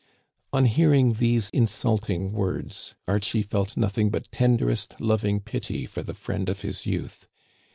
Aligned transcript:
On 0.51 0.65
hearing 0.65 1.13
these 1.13 1.51
insulting 1.51 2.31
words, 2.31 2.95
Archie 3.07 3.43
felt 3.43 3.77
nothing 3.77 4.09
but 4.09 4.31
tenderest 4.31 4.95
loving 4.99 5.39
pity 5.39 5.85
for 5.85 6.01
the 6.01 6.15
friend 6.15 6.49
of 6.49 6.61
his 6.61 6.87
youth. 6.87 7.27